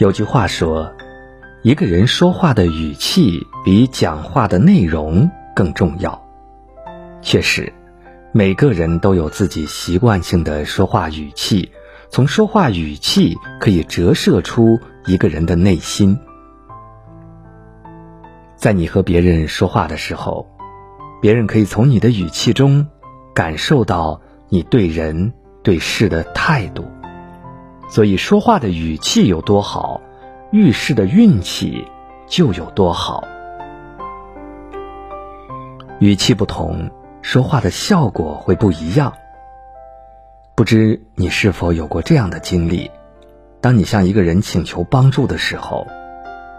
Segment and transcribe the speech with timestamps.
[0.00, 0.90] 有句话说，
[1.60, 6.26] 一个人说话的语气比讲话的内容更重要。
[7.20, 7.70] 确实，
[8.32, 11.70] 每个人都有自己习惯性的说话语气，
[12.08, 16.18] 从说话语气可以折射出一个人的内心。
[18.56, 20.46] 在你和别人说话的时候，
[21.20, 22.88] 别人可以从你的语气中
[23.34, 26.86] 感受到你对人对事的态度。
[27.90, 30.00] 所以，说话的语气有多好，
[30.52, 31.88] 遇事的运气
[32.28, 33.24] 就有多好。
[35.98, 39.14] 语气不同，说话的效果会不一样。
[40.54, 42.92] 不知你是否有过这样的经历：
[43.60, 45.88] 当你向一个人请求帮助的时候，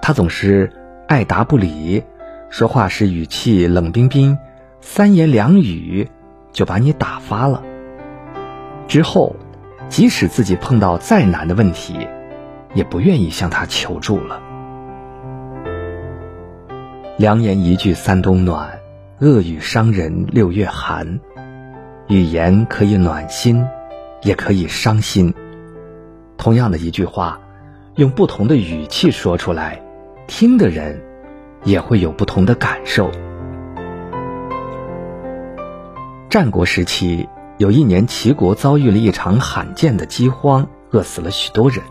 [0.01, 0.73] 他总是
[1.07, 2.03] 爱答不理，
[2.49, 4.37] 说话时语气冷冰冰，
[4.81, 6.09] 三言两语
[6.51, 7.63] 就把你打发了。
[8.89, 9.37] 之后。
[9.91, 12.07] 即使自己碰到再难的问题，
[12.73, 14.41] 也不愿意向他求助了。
[17.17, 18.79] 良言一句三冬暖，
[19.19, 21.19] 恶语伤人六月寒。
[22.07, 23.65] 语言可以暖心，
[24.21, 25.33] 也可以伤心。
[26.37, 27.41] 同样的一句话，
[27.95, 29.81] 用不同的语气说出来，
[30.25, 31.01] 听的人
[31.65, 33.11] 也会有不同的感受。
[36.29, 37.27] 战国时期。
[37.61, 41.83] 有一年，齐国遭遇了一场罕见的饥荒，饿死了许多人。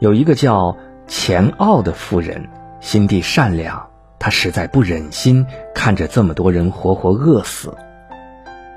[0.00, 2.48] 有一个叫钱傲的妇人，
[2.80, 5.46] 心地善良，她实在不忍心
[5.76, 7.72] 看着这么多人活活饿死，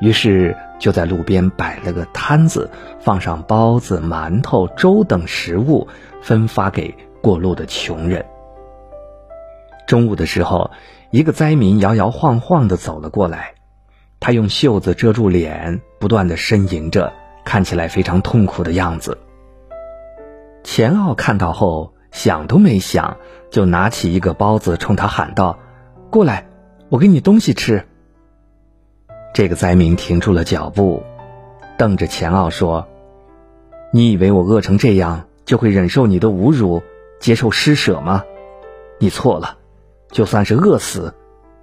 [0.01, 2.69] 于是就在路边摆了个摊子，
[2.99, 5.87] 放上包子、馒头、粥等食物，
[6.21, 8.23] 分发给过路的穷人。
[9.87, 10.69] 中午的时候，
[11.09, 13.55] 一个灾民摇摇晃晃地走了过来。
[14.25, 17.11] 他用袖子遮住脸，不断的呻吟着，
[17.43, 19.17] 看起来非常痛苦的样子。
[20.63, 23.17] 钱奥看到后，想都没想，
[23.51, 25.59] 就拿起一个包子，冲他喊道
[26.09, 26.47] ：“过来，
[26.87, 27.85] 我给你东西吃。”
[29.35, 31.03] 这个灾民停住了脚步，
[31.77, 32.87] 瞪着钱奥说
[33.91, 36.81] ：“你以为我饿成这样，就会忍受你的侮辱，
[37.19, 38.23] 接受施舍吗？
[38.99, 39.57] 你错了，
[40.11, 41.13] 就算是饿死，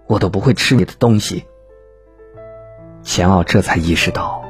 [0.07, 1.45] 我都不会吃你的东西。”
[3.03, 4.45] 钱奥这才意识到，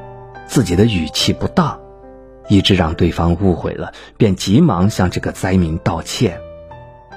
[0.47, 1.81] 自己的语气不当，
[2.49, 6.41] 以致让对方误会了，便急忙向这个灾民道歉。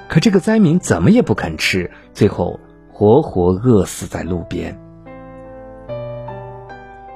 [0.08, 2.60] 可这个灾民怎么也不肯吃，最后
[2.92, 4.78] 活活饿死在路边。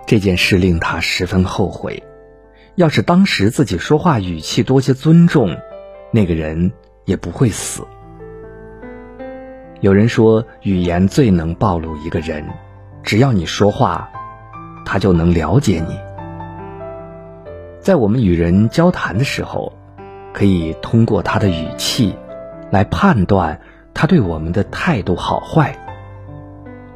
[0.06, 2.02] 这件事令他十分后悔，
[2.74, 5.56] 要是当时自己说话语气多些尊重，
[6.10, 6.72] 那个人
[7.04, 7.86] 也不会死。
[9.80, 12.44] 有人说，语言最能暴露一个人。
[13.08, 14.10] 只要你说话，
[14.84, 15.98] 他就能了解你。
[17.80, 19.72] 在我们与人交谈的时候，
[20.34, 22.14] 可以通过他的语气
[22.70, 23.62] 来判断
[23.94, 25.74] 他对我们的态度好坏。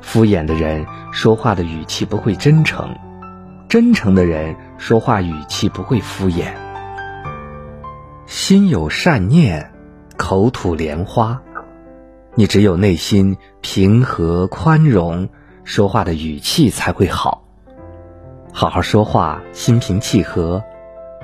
[0.02, 2.94] 敷衍的人说话的语气不会真诚，
[3.66, 6.48] 真诚的人说话语气不会敷衍。
[8.26, 9.72] 心有善念，
[10.18, 11.40] 口吐莲花。
[12.34, 15.30] 你只有内心平和宽容。
[15.64, 17.44] 说话的语气才会好，
[18.52, 20.62] 好好说话，心平气和，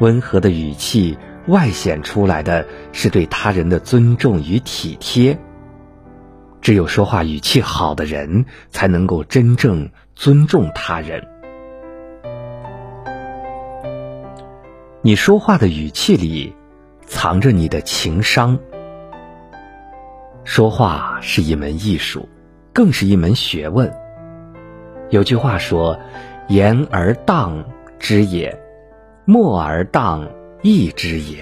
[0.01, 1.19] 温和的语气
[1.49, 5.39] 外显出来的是对他人的尊重与体贴。
[6.61, 11.23] 只有说话语气好的人，才能够真正尊重他人。
[15.03, 16.55] 你说话的语气里，
[17.07, 18.59] 藏着你的情商。
[20.45, 22.29] 说话是一门艺术，
[22.73, 23.93] 更是一门学问。
[25.11, 25.99] 有句话说
[26.49, 27.65] ：“言而当
[27.99, 28.55] 知也，
[29.25, 30.29] 默而当
[30.63, 31.39] 义之也。”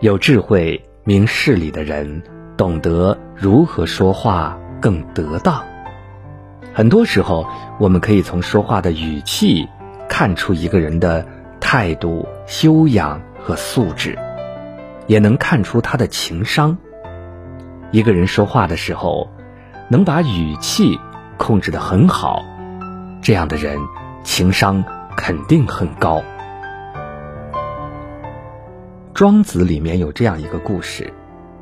[0.00, 2.22] 有智慧、明事理的人，
[2.56, 5.62] 懂得如何说话更得当。
[6.72, 7.46] 很多时候，
[7.78, 9.68] 我们可以从说话的语气
[10.08, 11.26] 看出一个人的
[11.60, 14.18] 态度、修养和素质，
[15.06, 16.78] 也能看出他的情商。
[17.90, 19.28] 一个人说话的时候，
[19.90, 20.98] 能把语气。
[21.38, 22.42] 控制的很好，
[23.22, 23.78] 这样的人
[24.22, 24.84] 情商
[25.16, 26.22] 肯定很高。
[29.12, 31.12] 庄子里面有这样一个故事，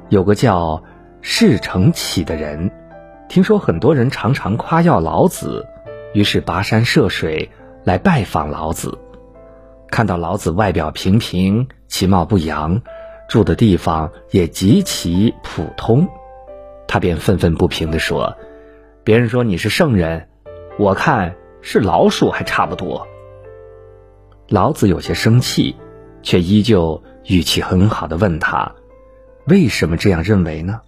[0.08, 0.82] 有个叫
[1.20, 2.70] 释成启的人，
[3.28, 5.66] 听说很多人常常夸耀老子，
[6.14, 7.50] 于是跋山涉水
[7.84, 8.98] 来拜访老子。
[9.90, 12.80] 看到老子外表平平，其貌不扬，
[13.28, 16.08] 住的地方也极其普通，
[16.88, 18.34] 他便愤愤不平地说。
[19.04, 20.28] 别人说你是圣人，
[20.78, 23.08] 我看是老鼠还差不多。
[24.48, 25.74] 老子有些生气，
[26.22, 28.76] 却依旧语气很好的问他
[29.46, 30.82] ：“为什么这样认为呢？”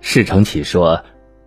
[0.00, 1.04] 释成启说：“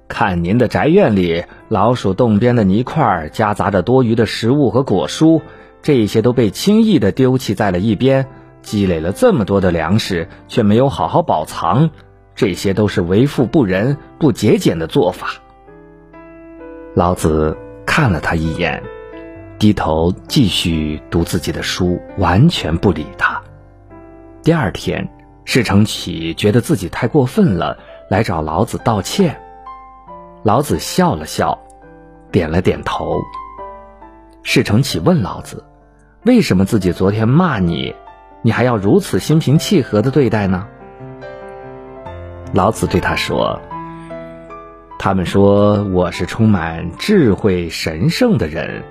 [0.08, 5.42] 看您的宅院里老鼠洞边的泥块，夹杂着多余的食物和果蔬，
[5.82, 8.28] 这些都被轻易的丢弃在了一边，
[8.62, 11.90] 积累了这么多的粮食，却没有好好保藏，
[12.38, 15.28] 这些都是为富不仁、不节俭的做法。”
[16.96, 18.82] 老子看了他一眼，
[19.60, 23.42] 低头继续读自己的书，完全不理他。
[24.44, 25.10] 第二天，
[25.44, 27.78] 释成启觉得自己太过分了。
[28.10, 29.38] 来找老子道歉，
[30.42, 31.60] 老子笑了笑，
[32.32, 33.20] 点了点头。
[34.44, 35.66] 事成启问老子
[36.24, 37.94] ：“为什么自己昨天骂你，
[38.44, 40.66] 你还要如此心平气和的对待呢？”
[42.54, 43.62] 老子对他说
[45.00, 48.84] ：“他们说我是充满智慧、神圣的人，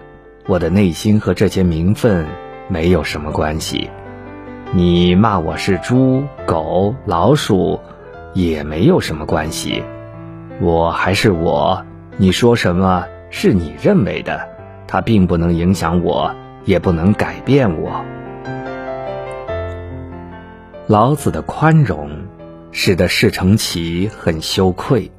[0.47, 2.27] 我的内心和这些名分
[2.69, 3.91] 没有什么关系。
[4.73, 7.81] 你骂我是猪、狗、老鼠。”
[8.35, 9.83] 也没有什么关系，
[10.61, 11.83] 我还是我，
[12.19, 14.47] 你说什么是你认为的，
[14.87, 16.35] 它并不能影响我，
[16.67, 18.05] 也不能改变我。
[20.87, 22.26] 老子的宽容，
[22.79, 25.11] 使得事成奇很羞愧。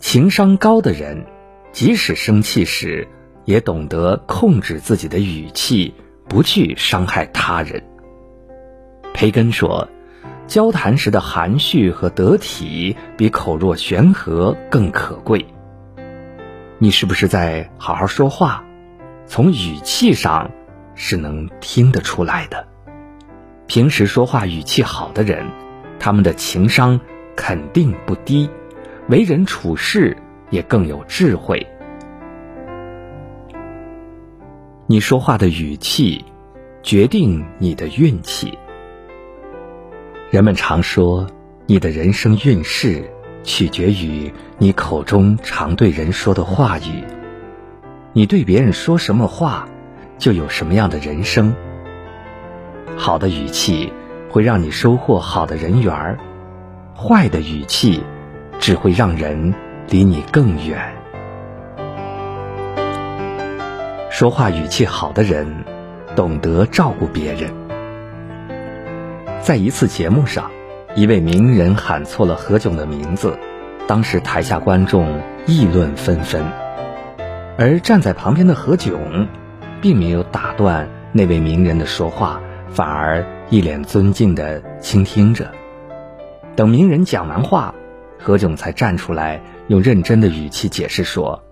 [0.00, 1.24] 情商高的人，
[1.70, 3.06] 即使生气时，
[3.44, 5.94] 也懂得控制自己的语气，
[6.28, 7.80] 不去伤害他人。
[9.14, 9.88] 培根说。
[10.48, 15.46] 交谈时的含蓄和得体，比口若悬河更可贵。
[16.78, 18.64] 你是不是在好好说话？
[19.26, 20.50] 从语气上
[20.94, 22.66] 是能听得出来的。
[23.66, 25.46] 平时说话语气好的人，
[25.98, 27.00] 他们的情商
[27.36, 28.48] 肯定不低，
[29.08, 30.16] 为人处事
[30.50, 31.66] 也更有智慧。
[34.86, 36.24] 你说话的语气，
[36.82, 38.56] 决定你的运气。
[40.30, 41.26] 人们常说，
[41.66, 43.10] 你的人生运势
[43.42, 47.04] 取决于你口中常对人说的话语。
[48.14, 49.68] 你对别人说什么话，
[50.16, 51.54] 就有什么样的人生。
[52.96, 53.92] 好的语气
[54.30, 56.18] 会让你收获好的人缘儿，
[56.96, 58.02] 坏的语气
[58.58, 59.54] 只会让人
[59.88, 60.94] 离你更远。
[64.10, 65.64] 说话语气好的人，
[66.16, 67.50] 懂得照顾别人。
[69.40, 70.50] 在一次节目上，
[70.94, 73.38] 一位名人喊错了何炅的名字，
[73.86, 76.44] 当时台下观众议论纷纷，
[77.56, 79.28] 而站在旁边的何炅，
[79.80, 82.40] 并没有打断那位名人的说话，
[82.70, 85.50] 反而一脸尊敬地倾听着。
[86.54, 87.74] 等名人讲完话，
[88.18, 91.42] 何炅才站出来，用认真的语气解释说：“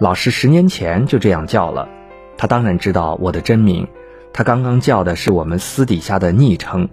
[0.00, 1.88] 老师十年前就这样叫了，
[2.36, 3.86] 他当然知道我的真名，
[4.32, 6.88] 他刚刚叫的是我们私底下的昵称。”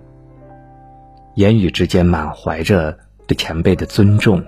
[1.36, 4.44] 言语之间满怀着对前辈的尊重，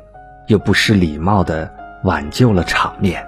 [0.47, 1.71] 又不失礼貌的
[2.03, 3.25] 挽救了场面。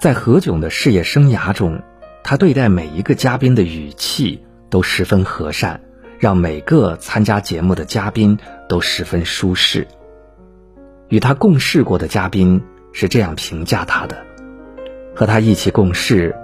[0.00, 1.80] 在何炅的事业生涯中，
[2.28, 5.80] 他对待每一个嘉宾的语气都十分和善，
[6.18, 8.38] 让每个参加节目的嘉宾
[8.68, 9.88] 都十分舒适。
[11.08, 14.18] 与他共事过的嘉宾是这样评价他的：
[15.16, 16.36] 和他一起共事，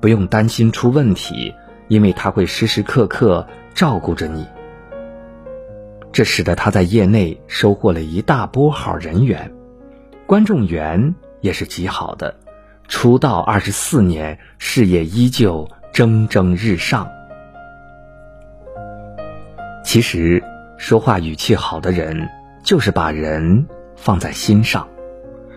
[0.00, 1.52] 不用担心出问题，
[1.88, 3.44] 因为他会时时刻刻。
[3.74, 4.46] 照顾着你，
[6.12, 9.52] 这使得他在业内收获了一大波好人缘，
[10.28, 12.36] 观众缘也是极好的。
[12.88, 17.08] 出道二十四年，事业依旧蒸蒸日上。
[19.84, 20.42] 其实，
[20.76, 22.28] 说话语气好的人，
[22.62, 24.88] 就是把人放在心上，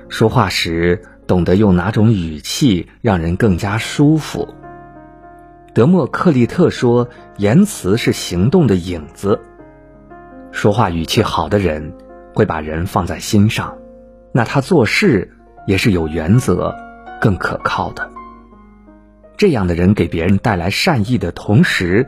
[0.09, 4.53] 说话时懂得用哪种语气让人更加舒服。
[5.73, 7.07] 德谟克利特说
[7.37, 9.39] ：“言辞是行动的影子。
[10.51, 11.93] 说话语气好的人，
[12.33, 13.77] 会把人放在心上，
[14.31, 15.31] 那他做事
[15.67, 16.75] 也是有原则、
[17.19, 18.09] 更可靠的。
[19.37, 22.07] 这样的人给别人带来善意的同时，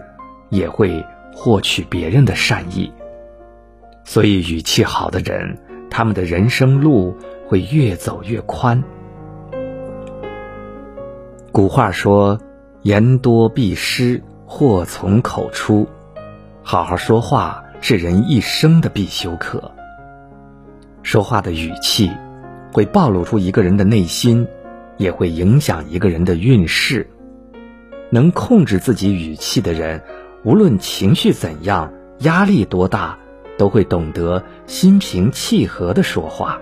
[0.49, 2.91] 也会获取别人的善意。
[4.03, 5.57] 所以，语气好的人，
[5.89, 7.15] 他们的人生路
[7.47, 8.83] 会越走越宽。
[11.51, 12.39] 古话说。”
[12.81, 15.85] 言多必失，祸从口出。
[16.63, 19.73] 好好说话是人一生的必修课。
[21.03, 22.09] 说话的语气，
[22.71, 24.47] 会暴露出一个人的内心，
[25.00, 27.10] 也会影响一个人的运势。
[28.12, 30.03] 能控制自己语气的人，
[30.44, 33.18] 无论情绪怎样，压力多大，
[33.58, 36.60] 都会懂得心平气和的说话。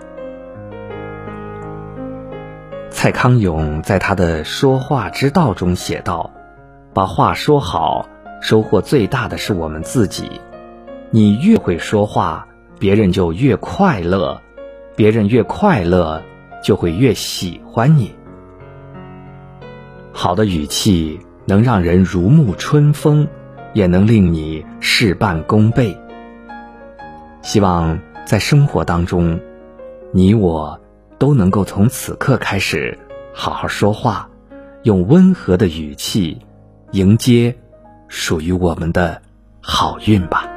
[2.89, 6.31] 蔡康永在他的《说话之道》中写道
[6.93, 8.07] ：“把话说好，
[8.41, 10.41] 收获最大的是我们自己。
[11.11, 12.47] 你越会说话，
[12.79, 14.41] 别人就越快乐；
[14.95, 16.21] 别人越快乐，
[16.63, 18.13] 就会越喜欢你。
[20.19, 23.27] 好的语气能让人如沐春风，
[23.73, 25.95] 也能令你事半功倍。
[27.43, 27.95] 希望
[28.25, 29.39] 在生活当中，
[30.11, 30.77] 你我
[31.19, 32.97] 都能够从此刻开始
[33.31, 34.27] 好好说话，
[34.81, 36.35] 用温和的语气
[36.93, 37.55] 迎接
[38.07, 39.21] 属于我们的
[39.61, 40.51] 好运吧。